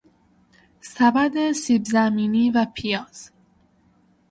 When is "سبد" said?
0.81-1.51